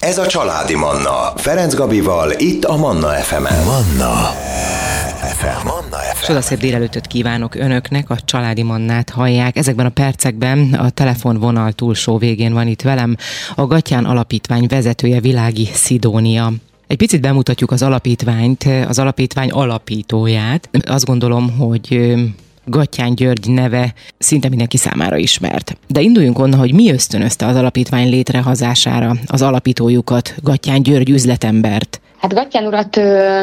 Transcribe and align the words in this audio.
Ez 0.00 0.18
a 0.18 0.26
Családi 0.26 0.74
Manna. 0.74 1.32
Ferenc 1.36 1.74
Gabival, 1.74 2.32
itt 2.36 2.64
a 2.64 2.76
Manna 2.76 3.08
FM-en. 3.08 3.64
Manna 3.64 4.14
FM. 5.22 5.66
Manna 5.66 5.96
FM. 6.14 6.24
Csodaszép 6.24 6.58
délelőttöt 6.58 7.06
kívánok 7.06 7.54
önöknek, 7.54 8.10
a 8.10 8.16
Családi 8.24 8.62
Mannát 8.62 9.10
hallják. 9.10 9.56
Ezekben 9.56 9.86
a 9.86 9.90
percekben 9.90 10.72
a 10.74 10.90
telefonvonal 10.90 11.72
túlsó 11.72 12.18
végén 12.18 12.52
van 12.52 12.66
itt 12.66 12.82
velem 12.82 13.16
a 13.54 13.66
Gatyán 13.66 14.04
Alapítvány 14.04 14.66
vezetője 14.68 15.20
Világi 15.20 15.68
Szidónia. 15.72 16.52
Egy 16.86 16.96
picit 16.96 17.20
bemutatjuk 17.20 17.70
az 17.70 17.82
alapítványt, 17.82 18.64
az 18.88 18.98
alapítvány 18.98 19.50
alapítóját. 19.50 20.68
Azt 20.86 21.04
gondolom, 21.04 21.58
hogy 21.58 22.14
Gatyán 22.64 23.14
György 23.14 23.50
neve 23.50 23.94
szinte 24.18 24.48
mindenki 24.48 24.76
számára 24.76 25.16
ismert. 25.16 25.76
De 25.86 26.00
induljunk 26.00 26.38
onnan, 26.38 26.58
hogy 26.58 26.74
mi 26.74 26.92
ösztönözte 26.92 27.46
az 27.46 27.56
alapítvány 27.56 28.08
létrehozására 28.08 29.12
az 29.26 29.42
alapítójukat, 29.42 30.34
Gatyán 30.42 30.82
György 30.82 31.10
üzletembert. 31.10 32.00
Hát 32.18 32.34
Gattyán 32.34 32.66
urat 32.66 33.00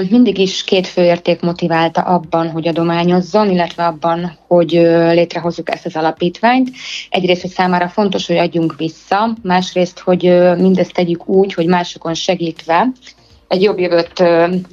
mindig 0.09 0.37
is 0.37 0.63
két 0.63 0.87
fő 0.87 1.03
érték 1.03 1.41
motiválta 1.41 2.01
abban, 2.01 2.49
hogy 2.49 2.67
adományozzon, 2.67 3.49
illetve 3.49 3.85
abban, 3.85 4.37
hogy 4.47 4.71
létrehozzuk 5.11 5.71
ezt 5.71 5.85
az 5.85 5.95
alapítványt. 5.95 6.69
Egyrészt, 7.09 7.41
hogy 7.41 7.51
számára 7.51 7.87
fontos, 7.87 8.27
hogy 8.27 8.37
adjunk 8.37 8.75
vissza, 8.77 9.37
másrészt, 9.43 9.99
hogy 9.99 10.21
mindezt 10.57 10.93
tegyük 10.93 11.27
úgy, 11.27 11.53
hogy 11.53 11.65
másokon 11.65 12.13
segítve 12.13 12.87
egy 13.47 13.61
jobb 13.61 13.79
jövőt 13.79 14.23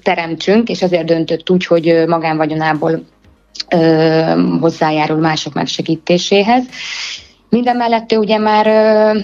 teremtsünk, 0.02 0.68
és 0.68 0.82
ezért 0.82 1.06
döntött 1.06 1.50
úgy, 1.50 1.66
hogy 1.66 2.04
magánvagyonából 2.06 3.04
hozzájárul 4.60 5.18
mások 5.18 5.52
megsegítéséhez. 5.52 6.64
Minden 7.48 7.76
mellett 7.76 8.12
ugye 8.12 8.38
már 8.38 8.66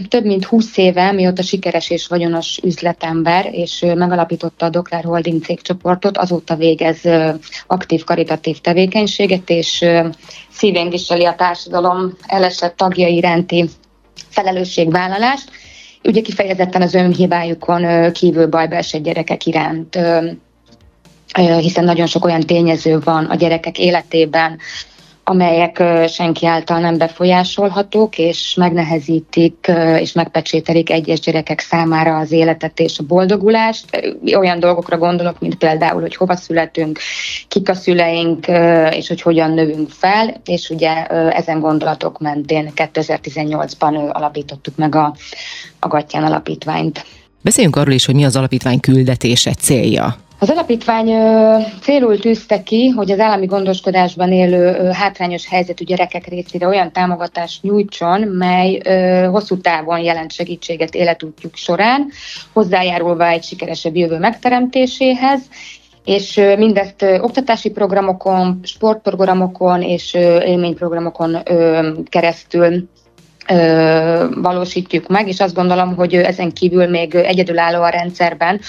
több 0.09 0.25
mint 0.25 0.45
20 0.45 0.77
éve, 0.77 1.13
mióta 1.13 1.43
sikeres 1.43 1.91
és 1.91 2.07
vagyonos 2.07 2.59
üzletember, 2.63 3.49
és 3.53 3.85
megalapította 3.95 4.67
a 4.67 4.69
Dokler 4.69 5.05
Holding 5.05 5.43
cégcsoportot, 5.43 6.19
azóta 6.19 6.57
végez 6.57 7.01
aktív 7.67 8.05
karitatív 8.05 8.59
tevékenységet, 8.59 9.51
és 9.51 9.85
szívén 10.51 10.91
viseli 10.91 11.25
a 11.25 11.35
társadalom 11.35 12.17
elesett 12.27 12.77
tagja 12.77 13.07
iránti 13.09 13.69
felelősségvállalást. 14.29 15.51
Ugye 16.05 16.21
kifejezetten 16.21 16.83
az 16.83 16.95
önhibájukon 16.95 18.13
kívül 18.13 18.47
bajba 18.47 18.77
esett 18.77 19.03
gyerekek 19.03 19.47
iránt 19.47 19.99
hiszen 21.39 21.85
nagyon 21.85 22.07
sok 22.07 22.25
olyan 22.25 22.41
tényező 22.41 22.99
van 23.01 23.25
a 23.25 23.35
gyerekek 23.35 23.79
életében, 23.79 24.59
amelyek 25.25 25.83
senki 26.09 26.47
által 26.47 26.79
nem 26.79 26.99
befolyásolhatók, 26.99 28.19
és 28.19 28.55
megnehezítik 28.55 29.73
és 29.99 30.13
megpecsételik 30.13 30.91
egyes 30.91 31.21
gyerekek 31.21 31.61
számára 31.61 32.17
az 32.17 32.33
életet 32.33 32.81
és 32.81 32.99
a 32.99 33.03
boldogulást. 33.03 34.15
Olyan 34.37 34.61
dolgokra 34.61 34.99
gondolok, 34.99 35.41
mint 35.41 35.55
például, 35.55 36.01
hogy 36.01 36.17
hova 36.17 36.37
születünk, 36.37 36.99
kik 37.49 37.69
a 37.69 37.75
szüleink, 37.75 38.47
és 38.91 39.09
hogy 39.09 39.23
hogyan 39.23 39.51
növünk 39.51 39.91
fel, 39.91 40.41
és 40.45 40.71
ugye 40.71 41.07
ezen 41.07 41.61
gondolatok 41.61 42.19
mentén 42.19 42.73
2018-ban 42.77 44.13
alapítottuk 44.13 44.77
meg 44.77 44.95
a, 44.95 45.15
a 45.79 45.89
Gattyán 45.89 46.25
Alapítványt. 46.25 47.05
Beszéljünk 47.43 47.77
arról 47.77 47.95
is, 47.95 48.05
hogy 48.05 48.15
mi 48.15 48.25
az 48.25 48.37
alapítvány 48.37 48.81
küldetése, 48.81 49.55
célja. 49.55 50.17
Az 50.43 50.51
alapítvány 50.51 51.11
célul 51.81 52.19
tűzte 52.19 52.63
ki, 52.63 52.89
hogy 52.89 53.11
az 53.11 53.19
állami 53.19 53.47
gondoskodásban 53.47 54.33
élő 54.33 54.91
hátrányos 54.91 55.49
helyzetű 55.49 55.85
gyerekek 55.85 56.27
részére 56.27 56.67
olyan 56.67 56.93
támogatást 56.93 57.63
nyújtson, 57.63 58.21
mely 58.21 58.81
hosszú 59.27 59.61
távon 59.61 59.99
jelent 59.99 60.33
segítséget 60.33 60.95
életútjuk 60.95 61.57
során, 61.57 62.11
hozzájárulva 62.53 63.27
egy 63.27 63.43
sikeresebb 63.43 63.97
jövő 63.97 64.19
megteremtéséhez, 64.19 65.41
és 66.05 66.41
mindezt 66.57 67.03
oktatási 67.03 67.71
programokon, 67.71 68.61
sportprogramokon 68.63 69.83
és 69.83 70.15
élményprogramokon 70.45 71.43
keresztül 72.09 72.89
valósítjuk 74.35 75.09
meg, 75.09 75.29
és 75.29 75.41
azt 75.41 75.55
gondolom, 75.55 75.95
hogy 75.95 76.15
ezen 76.15 76.53
kívül 76.53 76.87
még 76.87 77.15
egyedülálló 77.15 77.83
a 77.83 77.89
rendszerben, 77.89 78.61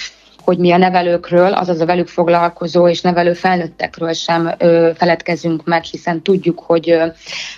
hogy 0.51 0.59
mi 0.59 0.72
a 0.72 0.78
nevelőkről, 0.78 1.53
azaz 1.53 1.79
a 1.79 1.85
velük 1.85 2.07
foglalkozó 2.07 2.88
és 2.88 3.01
nevelő 3.01 3.34
felnőttekről 3.34 4.13
sem 4.13 4.51
ö, 4.57 4.89
feledkezünk 4.95 5.66
meg, 5.66 5.84
hiszen 5.84 6.22
tudjuk, 6.22 6.59
hogy 6.59 6.89
ö, 6.89 7.06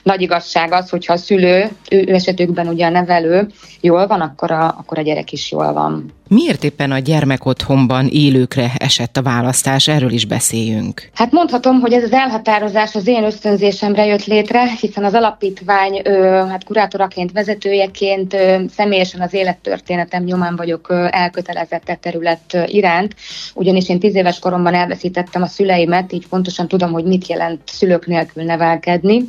nagy 0.04 0.22
igazság 0.22 0.72
az, 0.72 0.90
hogyha 0.90 1.14
a 1.14 1.18
szülő, 1.18 1.70
ő, 1.90 2.04
ő 2.08 2.14
esetükben 2.14 2.68
ugye 2.68 2.86
a 2.86 2.90
nevelő 2.90 3.48
jól 3.82 4.08
van, 4.08 4.22
akkor 4.22 4.52
a, 4.52 4.66
akkor 4.66 4.98
a 4.98 5.02
gyerek 5.02 5.32
is 5.32 5.52
jól 5.52 5.74
van. 5.74 6.14
Miért 6.28 6.64
éppen 6.64 6.92
a 6.92 7.00
gyermekotthonban 7.00 8.08
élőkre 8.12 8.72
esett 8.78 9.18
a 9.18 9.22
választás? 9.22 9.88
Erről 9.88 10.12
is 10.12 10.26
beszéljünk. 10.26 11.10
Hát 11.14 11.32
mondhatom, 11.32 11.80
hogy 11.80 11.94
ez 11.94 12.04
az 12.04 12.12
elhatározás 12.12 12.96
az 12.96 13.08
én 13.08 13.24
ösztönzésemre 13.24 14.06
jött 14.06 14.26
létre, 14.26 14.72
hiszen 14.80 15.04
az 15.04 15.14
alapítvány 15.14 16.02
hát 16.50 16.64
kurátoraként, 16.64 17.32
vezetőjeként 17.32 18.38
személyesen 18.76 19.22
az 19.22 19.34
élettörténetem 19.34 20.24
nyomán 20.24 20.56
vagyok 20.56 20.88
elkötelezett 21.10 21.98
terület 22.02 22.58
iránt, 22.84 23.16
ugyanis 23.54 23.90
én 23.90 24.00
tíz 24.00 24.16
éves 24.16 24.40
koromban 24.40 24.74
elveszítettem 24.74 25.42
a 25.42 25.48
szüleimet, 25.48 26.14
így 26.14 26.28
pontosan 26.28 26.68
tudom, 26.68 26.92
hogy 26.92 27.04
mit 27.06 27.28
jelent 27.28 27.62
szülők 27.66 28.08
nélkül 28.08 28.44
nevelkedni. 28.44 29.22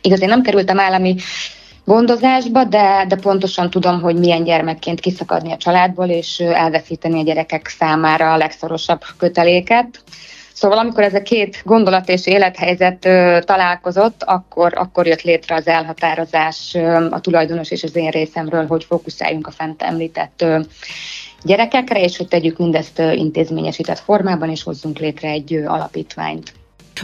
Igaz, 0.00 0.20
én 0.20 0.28
nem 0.28 0.42
kerültem 0.42 0.78
állami 0.78 1.16
gondozásba, 1.84 2.64
de, 2.64 3.04
de 3.08 3.16
pontosan 3.16 3.70
tudom, 3.70 4.00
hogy 4.00 4.16
milyen 4.16 4.44
gyermekként 4.44 5.00
kiszakadni 5.00 5.52
a 5.52 5.56
családból, 5.56 6.08
és 6.08 6.40
elveszíteni 6.40 7.20
a 7.20 7.24
gyerekek 7.24 7.68
számára 7.68 8.32
a 8.32 8.36
legszorosabb 8.36 9.00
köteléket. 9.18 10.02
Szóval 10.52 10.78
amikor 10.78 11.02
ez 11.02 11.14
a 11.14 11.22
két 11.22 11.62
gondolat 11.64 12.08
és 12.08 12.26
élethelyzet 12.26 13.04
ö, 13.04 13.38
találkozott, 13.44 14.22
akkor, 14.22 14.72
akkor 14.76 15.06
jött 15.06 15.22
létre 15.22 15.54
az 15.54 15.66
elhatározás 15.66 16.74
ö, 16.74 17.06
a 17.10 17.20
tulajdonos 17.20 17.70
és 17.70 17.82
az 17.82 17.96
én 17.96 18.10
részemről, 18.10 18.66
hogy 18.66 18.84
fókuszáljunk 18.84 19.46
a 19.46 19.50
fent 19.50 19.82
említett 19.82 20.42
ö, 20.42 20.60
gyerekekre, 21.42 22.02
és 22.02 22.16
hogy 22.16 22.28
tegyük 22.28 22.58
mindezt 22.58 22.98
intézményesített 22.98 23.98
formában, 23.98 24.50
és 24.50 24.62
hozzunk 24.62 24.98
létre 24.98 25.28
egy 25.28 25.54
alapítványt. 25.54 26.52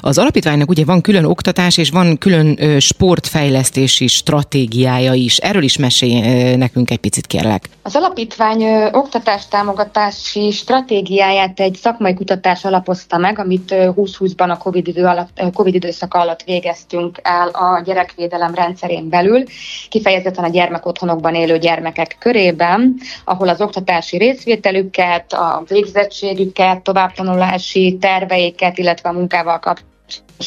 Az 0.00 0.18
alapítványnak 0.18 0.68
ugye 0.68 0.84
van 0.84 1.00
külön 1.00 1.24
oktatás, 1.24 1.76
és 1.76 1.90
van 1.90 2.18
külön 2.18 2.80
sportfejlesztési 2.80 4.06
stratégiája 4.06 5.12
is. 5.12 5.36
Erről 5.36 5.62
is 5.62 5.76
mesélj 5.76 6.56
nekünk 6.56 6.90
egy 6.90 6.98
picit, 6.98 7.26
kérlek. 7.26 7.68
Az 7.82 7.96
alapítvány 7.96 8.62
ö, 8.62 8.88
oktatás 8.92 9.48
támogatási 9.48 10.50
stratégiáját 10.50 11.60
egy 11.60 11.74
szakmai 11.74 12.14
kutatás 12.14 12.64
alapozta 12.64 13.18
meg, 13.18 13.38
amit 13.38 13.74
2020-ban 13.74 14.50
a 14.50 14.56
COVID, 14.56 14.88
idő 14.88 15.04
alatt, 15.04 15.42
COVID 15.54 15.74
időszak 15.74 16.14
alatt 16.14 16.42
végeztünk 16.42 17.18
el 17.22 17.48
a 17.48 17.82
gyerekvédelem 17.84 18.54
rendszerén 18.54 19.08
belül, 19.08 19.44
kifejezetten 19.88 20.44
a 20.44 20.48
gyermekotthonokban 20.48 21.34
élő 21.34 21.58
gyermekek 21.58 22.16
körében, 22.18 22.94
ahol 23.24 23.48
az 23.48 23.60
oktatási 23.60 24.16
részvételüket, 24.16 25.32
a 25.32 25.62
végzettségüket, 25.68 26.82
továbbtanulási 26.82 27.96
terveiket, 28.00 28.78
illetve 28.78 29.08
a 29.08 29.12
munkával 29.12 29.58
kapcsolatban 29.58 29.83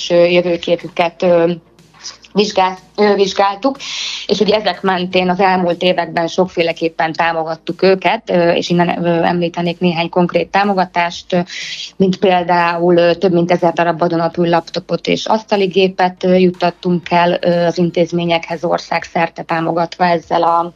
jövőképüket 0.09 1.25
vizsgált, 2.33 2.79
vizsgáltuk, 3.15 3.77
és 4.27 4.39
ugye 4.39 4.55
ezek 4.55 4.81
mentén 4.81 5.29
az 5.29 5.39
elmúlt 5.39 5.81
években 5.81 6.27
sokféleképpen 6.27 7.13
támogattuk 7.13 7.81
őket, 7.81 8.29
és 8.29 8.69
innen 8.69 9.05
említenék 9.05 9.79
néhány 9.79 10.09
konkrét 10.09 10.49
támogatást, 10.49 11.45
mint 11.95 12.17
például 12.17 13.17
több 13.17 13.33
mint 13.33 13.51
ezer 13.51 13.73
darab 13.73 13.99
vadonatúj 13.99 14.49
laptopot 14.49 15.07
és 15.07 15.25
asztaligépet 15.25 16.23
juttattunk 16.23 17.11
el 17.11 17.33
az 17.67 17.77
intézményekhez 17.77 18.63
országszerte 18.63 19.43
támogatva 19.43 20.05
ezzel 20.05 20.43
a 20.43 20.73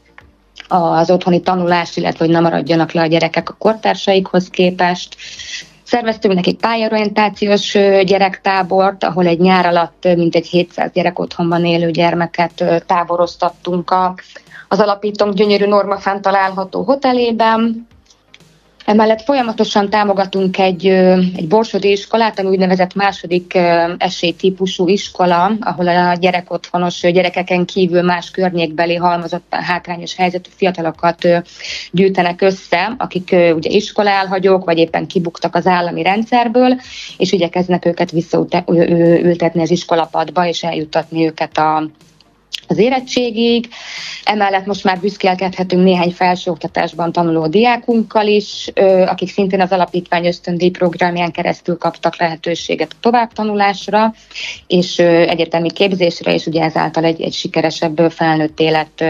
az 0.68 1.10
otthoni 1.10 1.42
tanulást, 1.42 1.98
illetve 1.98 2.26
hogy 2.26 2.34
nem 2.34 2.44
maradjanak 2.44 2.92
le 2.92 3.02
a 3.02 3.06
gyerekek 3.06 3.50
a 3.50 3.56
kortársaikhoz 3.58 4.50
képest. 4.50 5.16
Szerveztünk 5.92 6.34
nekik 6.34 6.60
pályorientációs 6.60 7.72
gyerektábort, 8.04 9.04
ahol 9.04 9.26
egy 9.26 9.40
nyár 9.40 9.66
alatt 9.66 10.08
mintegy 10.16 10.48
700 10.48 10.92
gyerek 10.92 11.20
otthonban 11.20 11.66
élő 11.66 11.92
gyermeket 11.92 12.84
táboroztattunk 12.86 13.90
a, 13.92 14.16
az 14.68 14.80
alapítónk 14.80 15.34
gyönyörű 15.34 15.66
Norma 15.66 15.98
fent 15.98 16.22
található 16.22 16.84
hotelében. 16.84 17.88
Emellett 18.92 19.22
folyamatosan 19.22 19.90
támogatunk 19.90 20.58
egy, 20.58 20.86
egy 21.36 21.48
borsodi 21.48 21.92
iskolát, 21.92 22.40
ami 22.40 22.50
úgynevezett 22.50 22.94
második 22.94 23.58
esélytípusú 23.98 24.88
iskola, 24.88 25.52
ahol 25.60 25.88
a 25.88 26.14
gyerekotthonos 26.14 27.00
gyerekeken 27.02 27.66
kívül 27.66 28.02
más 28.02 28.32
környékbeli 28.32 28.96
halmozott 28.96 29.46
hátrányos 29.50 30.16
helyzetű 30.16 30.50
fiatalokat 30.56 31.28
gyűjtenek 31.92 32.42
össze, 32.42 32.96
akik 32.98 33.30
ugye 33.32 33.70
iskolálhagyók, 33.70 34.66
vagy 34.66 34.78
éppen 34.78 35.08
kibuktak 35.08 35.56
az 35.56 35.68
állami 35.68 36.04
rendszerből, 36.04 36.80
és 37.18 37.32
igyekeznek 37.32 37.86
őket 37.86 38.12
visszaültetni 38.12 39.62
az 39.62 39.72
iskolapadba, 39.72 40.48
és 40.48 40.64
eljuttatni 40.64 41.26
őket 41.26 41.58
a, 41.58 41.90
az 42.68 42.78
érettségig. 42.78 43.70
Emellett 44.24 44.66
most 44.66 44.84
már 44.84 45.00
büszkélkedhetünk 45.00 45.84
néhány 45.84 46.12
felsőoktatásban 46.12 47.12
tanuló 47.12 47.48
diákunkkal 47.48 48.28
is, 48.28 48.72
akik 49.06 49.30
szintén 49.30 49.62
az 49.62 49.72
alapítvány 49.72 50.26
ösztöndíj 50.26 50.70
programján 50.70 51.32
keresztül 51.32 51.78
kaptak 51.78 52.20
lehetőséget 52.20 52.92
a 52.92 52.98
továbbtanulásra, 53.00 54.14
és 54.68 54.98
egyetemi 55.00 55.72
képzésre, 55.72 56.34
és 56.34 56.46
ugye 56.46 56.64
ezáltal 56.64 57.04
egy, 57.04 57.22
egy 57.22 57.34
sikeresebb 57.34 58.12
felnőtt 58.12 58.60
élet 58.60 59.04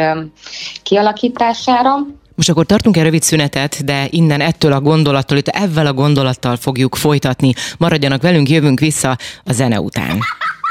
kialakítására. 0.84 1.92
Most 2.36 2.50
akkor 2.50 2.66
tartunk 2.66 2.98
egy 2.98 3.04
rövid 3.04 3.22
szünetet, 3.22 3.86
de 3.86 4.08
innen 4.10 4.42
ettől 4.42 4.74
a 4.74 4.82
gondolattól, 4.82 5.38
itt 5.38 5.48
ezzel 5.48 5.86
a 5.86 5.94
gondolattal 5.94 6.56
fogjuk 6.56 6.96
folytatni. 6.96 7.54
Maradjanak 7.78 8.22
velünk, 8.22 8.50
jövünk 8.50 8.80
vissza 8.80 9.18
a 9.44 9.54
zene 9.54 9.80
után. 9.80 10.20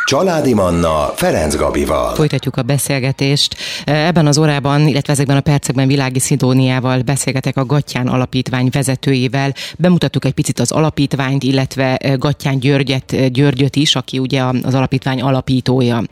Családi 0.04 0.54
Manna 0.54 1.12
Ferenc 1.14 1.56
Gabival. 1.56 2.14
Folytatjuk 2.14 2.56
a 2.56 2.62
beszélgetést. 2.62 3.56
Ebben 3.84 4.26
az 4.26 4.38
órában, 4.38 4.88
illetve 4.88 5.12
ezekben 5.12 5.36
a 5.36 5.40
percekben 5.40 5.86
Világi 5.86 6.18
Szidóniával 6.18 7.02
beszélgetek 7.02 7.56
a 7.56 7.64
Gattyán 7.64 8.06
Alapítvány 8.06 8.68
vezetőjével. 8.72 9.54
Bemutattuk 9.78 10.24
egy 10.24 10.32
picit 10.32 10.60
az 10.60 10.72
alapítványt, 10.72 11.42
illetve 11.42 12.00
Gattyán 12.18 12.58
Györgyet, 12.58 13.32
Györgyöt 13.32 13.76
is, 13.76 13.94
aki 13.94 14.18
ugye 14.18 14.42
az 14.62 14.74
alapítvány 14.74 15.20
alapítója. 15.20 16.02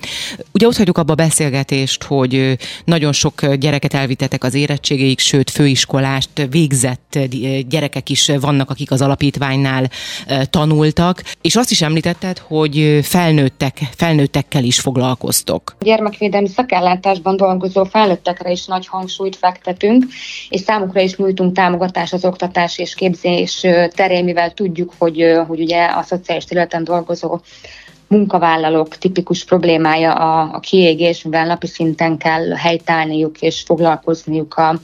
Ugye 0.52 0.67
ott 0.67 0.76
hagyjuk 0.76 0.99
abba 0.99 1.12
a 1.12 1.17
beszélgetést, 1.17 2.05
hogy 2.05 2.58
nagyon 2.85 3.12
sok 3.12 3.55
gyereket 3.55 3.94
elvitetek 3.94 4.44
az 4.44 4.55
érettségéig, 4.55 5.19
sőt 5.19 5.50
főiskolást 5.50 6.46
végzett 6.50 7.19
gyerekek 7.69 8.08
is 8.08 8.32
vannak, 8.40 8.70
akik 8.70 8.90
az 8.90 9.00
alapítványnál 9.00 9.90
tanultak, 10.50 11.23
és 11.40 11.56
azt 11.56 11.70
is 11.70 11.82
említetted, 11.82 12.38
hogy 12.38 12.99
felnőttek 13.02 13.77
felnőttekkel 13.96 14.64
is 14.64 14.80
foglalkoztok. 14.80 15.76
A 15.80 15.84
gyermekvédelmi 15.84 16.48
szakellátásban 16.48 17.36
dolgozó 17.36 17.84
felnőttekre 17.84 18.50
is 18.50 18.66
nagy 18.66 18.86
hangsúlyt 18.86 19.36
fektetünk, 19.36 20.04
és 20.48 20.60
számukra 20.60 21.00
is 21.00 21.16
nyújtunk 21.16 21.54
támogatást 21.54 22.12
az 22.12 22.25
oktatás 22.25 22.78
és 22.78 22.94
képzés 22.94 23.66
terén, 23.94 24.25
mivel 24.25 24.50
tudjuk, 24.54 24.92
hogy, 24.98 25.25
hogy 25.46 25.60
ugye 25.60 25.84
a 25.84 26.02
szociális 26.02 26.44
területen 26.44 26.84
dolgozó 26.84 27.40
munkavállalók 28.08 28.96
tipikus 28.96 29.44
problémája 29.44 30.12
a, 30.12 30.54
a 30.54 30.60
kiégés, 30.60 31.22
mivel 31.22 31.46
napi 31.46 31.66
szinten 31.66 32.16
kell 32.16 32.50
helytállniuk 32.50 33.40
és 33.40 33.62
foglalkozniuk 33.66 34.54
a, 34.54 34.80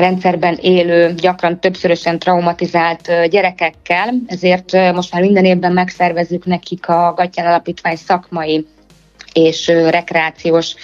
rendszerben 0.00 0.58
élő, 0.60 1.14
gyakran 1.14 1.60
többszörösen 1.60 2.18
traumatizált 2.18 3.28
gyerekekkel, 3.30 4.14
ezért 4.26 4.92
most 4.92 5.12
már 5.12 5.22
minden 5.22 5.44
évben 5.44 5.72
megszervezzük 5.72 6.44
nekik 6.44 6.88
a 6.88 7.12
Gattyán 7.16 7.46
Alapítvány 7.46 7.96
szakmai 7.96 8.66
és 9.32 9.66
rekreációs 9.66 10.74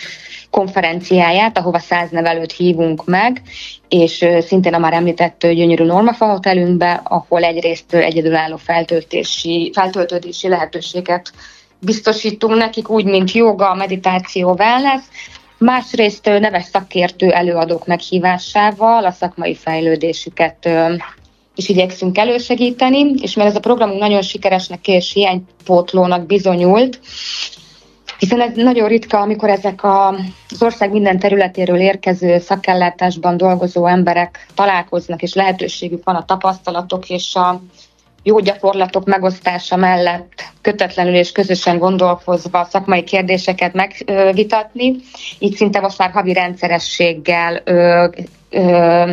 konferenciáját, 0.51 1.59
ahova 1.59 1.79
száz 1.79 2.11
nevelőt 2.11 2.53
hívunk 2.53 3.05
meg, 3.05 3.43
és 3.89 4.27
szintén 4.41 4.75
a 4.75 4.79
már 4.79 4.93
említett 4.93 5.41
gyönyörű 5.41 5.85
Normafa 5.85 6.27
hotelünkbe, 6.27 7.01
ahol 7.05 7.43
egyrészt 7.43 7.95
egyedülálló 7.95 8.57
feltöltési, 8.57 9.71
feltöltődési 9.75 10.49
lehetőséget 10.49 11.33
biztosítunk 11.81 12.57
nekik, 12.57 12.89
úgy, 12.89 13.05
mint 13.05 13.33
joga, 13.33 13.75
meditáció, 13.75 14.57
wellness, 14.59 15.03
másrészt 15.65 16.25
neves 16.25 16.65
szakértő 16.65 17.31
előadók 17.31 17.87
meghívásával 17.87 19.05
a 19.05 19.11
szakmai 19.11 19.55
fejlődésüket 19.55 20.69
is 21.55 21.69
igyekszünk 21.69 22.19
elősegíteni, 22.19 23.15
és 23.21 23.35
mert 23.35 23.49
ez 23.49 23.57
a 23.57 23.61
programunk 23.61 24.01
nagyon 24.01 24.23
sikeresnek 24.23 24.89
és 24.89 25.13
hiánypótlónak 25.13 26.27
bizonyult, 26.27 27.01
hiszen 28.19 28.41
ez 28.41 28.55
nagyon 28.55 28.89
ritka, 28.89 29.21
amikor 29.21 29.49
ezek 29.49 29.83
a, 29.85 30.09
az 30.51 30.63
ország 30.63 30.93
minden 30.93 31.19
területéről 31.19 31.81
érkező 31.81 32.39
szakellátásban 32.39 33.37
dolgozó 33.37 33.87
emberek 33.87 34.47
találkoznak, 34.55 35.23
és 35.23 35.35
lehetőségük 35.35 36.05
van 36.05 36.15
a 36.15 36.25
tapasztalatok 36.25 37.11
és 37.11 37.35
a 37.35 37.61
jó 38.27 38.39
gyakorlatok 38.39 39.05
megosztása 39.05 39.77
mellett 39.77 40.33
kötetlenül 40.61 41.15
és 41.15 41.33
közösen 41.33 41.79
gondolkozva 41.79 42.65
szakmai 42.71 43.05
kérdéseket 43.05 43.73
megvitatni. 43.73 44.95
Így 45.39 45.55
szinte 45.55 45.81
most 45.81 45.99
már 45.99 46.11
havi 46.11 46.33
rendszerességgel 46.33 47.61
ö, 47.65 48.07
ö, 48.51 49.13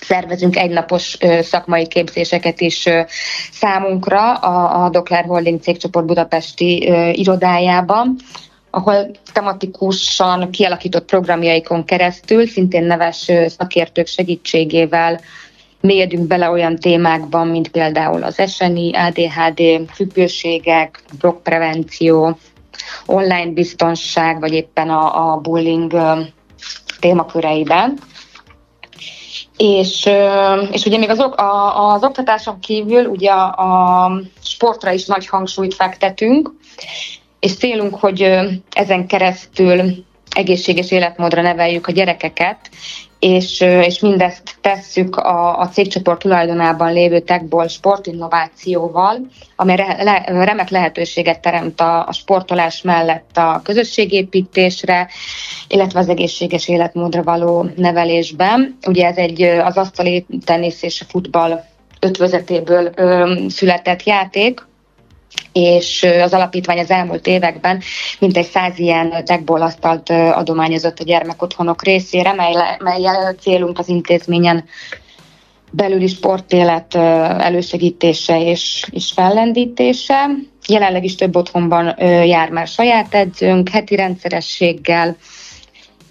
szervezünk 0.00 0.56
egynapos 0.56 1.18
szakmai 1.40 1.86
képzéseket 1.86 2.60
is 2.60 2.84
számunkra 3.52 4.34
a, 4.34 4.84
a 4.84 4.88
Dokler 4.88 5.24
Holding 5.24 5.60
cégcsoport 5.60 6.06
budapesti 6.06 6.92
irodájában 7.12 8.16
ahol 8.74 9.10
tematikusan 9.32 10.50
kialakított 10.50 11.04
programjaikon 11.04 11.84
keresztül, 11.84 12.46
szintén 12.46 12.84
neves 12.84 13.30
szakértők 13.46 14.06
segítségével 14.06 15.20
mélyedünk 15.84 16.26
bele 16.26 16.50
olyan 16.50 16.76
témákban, 16.76 17.48
mint 17.48 17.68
például 17.68 18.22
az 18.22 18.42
SNI, 18.50 18.92
ADHD, 18.94 19.62
függőségek, 19.92 21.02
drogprevenció, 21.18 22.38
online 23.06 23.50
biztonság, 23.50 24.40
vagy 24.40 24.52
éppen 24.52 24.90
a, 24.90 25.32
a 25.32 25.36
bullying 25.36 25.92
témaköreiben. 27.00 27.98
És, 29.56 30.08
és 30.70 30.84
ugye 30.84 30.98
még 30.98 31.10
az, 31.10 31.18
a, 31.18 31.92
az 31.92 32.04
oktatáson 32.04 32.60
kívül 32.60 33.06
ugye 33.06 33.30
a, 33.30 33.46
a 34.04 34.12
sportra 34.42 34.92
is 34.92 35.06
nagy 35.06 35.26
hangsúlyt 35.26 35.74
fektetünk, 35.74 36.52
és 37.40 37.56
célunk, 37.56 37.94
hogy 37.94 38.36
ezen 38.70 39.06
keresztül 39.06 40.04
egészséges 40.34 40.90
életmódra 40.90 41.42
neveljük 41.42 41.86
a 41.86 41.92
gyerekeket, 41.92 42.58
és, 43.18 43.60
és 43.60 44.00
mindezt 44.00 44.56
tesszük 44.60 45.16
a, 45.16 45.58
a 45.58 45.68
cégcsoport 45.68 46.18
tulajdonában 46.18 46.92
lévő 46.92 47.20
techból 47.20 47.68
sportinnovációval, 47.68 49.20
ami 49.56 49.76
re, 49.76 50.24
remek 50.26 50.68
lehetőséget 50.68 51.40
teremt 51.40 51.80
a, 51.80 52.06
a 52.06 52.12
sportolás 52.12 52.82
mellett 52.82 53.36
a 53.36 53.60
közösségépítésre, 53.64 55.08
illetve 55.68 55.98
az 55.98 56.08
egészséges 56.08 56.68
életmódra 56.68 57.22
való 57.22 57.66
nevelésben. 57.76 58.78
Ugye 58.86 59.06
ez 59.06 59.16
egy 59.16 59.42
az 59.42 59.76
asztali 59.76 60.26
tenisz 60.44 60.82
és 60.82 61.00
a 61.00 61.04
futball 61.08 61.64
ötvözetéből 62.00 62.90
ö, 62.94 63.36
született 63.48 64.02
játék, 64.02 64.66
és 65.54 66.06
az 66.22 66.32
alapítvány 66.32 66.78
az 66.78 66.90
elmúlt 66.90 67.26
években 67.26 67.82
mintegy 68.18 68.46
száz 68.46 68.78
ilyen 68.78 69.24
techból 69.24 69.62
asztalt 69.62 70.10
adományozott 70.10 70.98
a 70.98 71.04
gyermekotthonok 71.04 71.82
részére, 71.84 72.32
mely, 72.32 72.54
mely 72.78 73.34
célunk 73.40 73.78
az 73.78 73.88
intézményen 73.88 74.64
belüli 75.70 76.06
sportélet 76.06 76.94
elősegítése 76.94 78.40
és, 78.40 78.84
és 78.90 79.12
fellendítése. 79.12 80.26
Jelenleg 80.68 81.04
is 81.04 81.14
több 81.14 81.36
otthonban 81.36 81.94
jár 82.24 82.50
már 82.50 82.66
saját 82.66 83.14
edzőnk, 83.14 83.68
heti 83.68 83.96
rendszerességgel, 83.96 85.16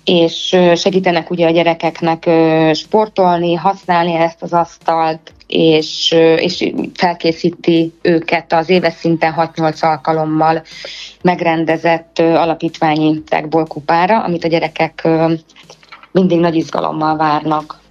és 0.04 0.58
segítenek 0.76 1.30
ugye 1.30 1.48
a 1.48 1.52
gyerekeknek 1.52 2.30
sportolni, 2.74 3.54
használni 3.54 4.14
ezt 4.14 4.42
az 4.42 4.54
asztalt, 4.54 5.33
és, 5.48 6.16
és 6.38 6.72
felkészíti 6.94 7.94
őket 8.02 8.54
az 8.54 8.70
éves 8.70 8.94
szinten 8.94 9.34
6-8 9.38 9.80
alkalommal 9.84 10.64
megrendezett 11.22 12.20
alapítványi 12.20 13.22
tekból 13.28 13.66
kupára, 13.66 14.24
amit 14.24 14.44
a 14.44 14.48
gyerekek 14.48 15.08
mindig 16.12 16.40
nagy 16.40 16.56
izgalommal 16.56 17.18
várnak. 17.18 17.82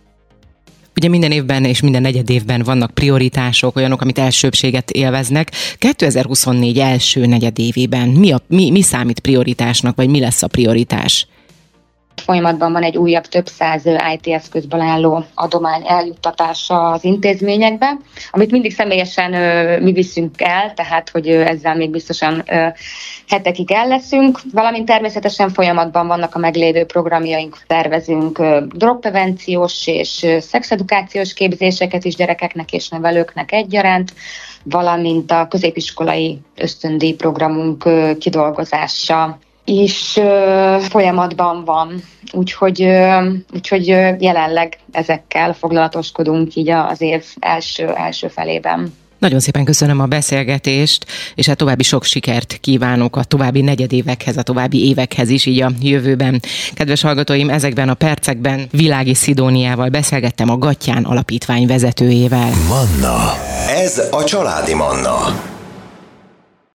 Ugye 0.97 1.09
minden 1.09 1.33
évben 1.33 1.65
és 1.65 1.81
minden 1.81 2.03
negyed 2.03 2.31
évben 2.31 2.63
vannak 2.63 2.91
prioritások, 2.91 3.77
olyanok, 3.77 4.01
amit 4.01 4.19
elsőbséget 4.19 4.91
élveznek. 4.91 5.51
2024 5.79 6.79
első 6.79 7.27
negyed 7.27 7.59
évében 7.59 8.09
mi, 8.09 8.33
a, 8.33 8.41
mi, 8.47 8.71
mi 8.71 8.83
számít 8.83 9.21
prioritásnak, 9.21 9.97
vagy 9.97 10.09
mi 10.09 10.21
lesz 10.21 10.43
a 10.43 10.47
prioritás? 10.47 11.27
Folyamatban 12.21 12.73
van 12.73 12.83
egy 12.83 12.97
újabb 12.97 13.27
több 13.27 13.47
száz 13.47 13.85
IT 13.85 14.27
eszközből 14.27 14.81
álló 14.81 15.25
adomány 15.35 15.83
eljuttatása 15.87 16.91
az 16.91 17.05
intézményekbe, 17.05 17.97
amit 18.31 18.51
mindig 18.51 18.73
személyesen 18.73 19.31
mi 19.83 19.93
viszünk 19.93 20.41
el, 20.41 20.75
tehát 20.75 21.11
hogy 21.11 21.29
ezzel 21.29 21.75
még 21.75 21.91
biztosan 21.91 22.45
hetekig 23.29 23.73
el 23.73 23.87
leszünk, 23.87 24.41
valamint 24.53 24.87
természetesen 24.87 25.51
folyamatban 25.51 26.07
vannak 26.07 26.35
a 26.35 26.39
meglévő 26.39 26.85
programjaink, 26.85 27.59
tervezünk 27.67 28.43
drogprevenciós 28.75 29.87
és 29.87 30.27
szexedukációs 30.41 31.35
képzéseket 31.35 32.05
is 32.05 32.15
gyerekeknek 32.15 32.73
és 32.73 32.89
nevelőknek 32.89 33.53
egyaránt, 33.53 34.13
valamint 34.63 35.31
a 35.31 35.47
középiskolai 35.49 36.39
ösztöndíj 36.57 37.13
programunk 37.13 37.89
kidolgozása 38.19 39.39
is 39.65 40.19
folyamatban 40.89 41.65
van. 41.65 42.03
Úgyhogy, 42.33 42.89
úgyhogy 43.55 43.87
jelenleg 44.19 44.79
ezekkel 44.93 45.53
foglalatoskodunk 45.55 46.55
így 46.55 46.71
az 46.71 47.01
év 47.01 47.25
első, 47.41 47.89
első 47.89 48.29
felében. 48.29 48.95
Nagyon 49.19 49.41
szépen 49.41 49.65
köszönöm 49.65 50.01
a 50.01 50.07
beszélgetést, 50.07 51.07
és 51.35 51.47
hát 51.47 51.57
további 51.57 51.83
sok 51.83 52.05
sikert 52.05 52.59
kívánok 52.61 53.17
a 53.17 53.25
további 53.25 53.61
negyedévekhez, 53.61 54.37
a 54.37 54.43
további 54.43 54.89
évekhez 54.89 55.29
is, 55.29 55.47
így 55.47 55.63
a 55.63 55.71
jövőben. 55.81 56.43
Kedves 56.75 57.03
hallgatóim, 57.03 57.51
ezekben 57.51 57.89
a 57.89 57.95
percekben 57.95 58.67
Világi 58.71 59.15
Szidóniával 59.15 59.89
beszélgettem 59.89 60.51
a 60.51 60.59
Gattyán 60.59 61.05
Alapítvány 61.05 61.67
vezetőjével. 61.67 62.51
Manna. 62.69 63.35
Ez 63.69 64.09
a 64.11 64.25
családi 64.25 64.75
Manna. 64.75 65.19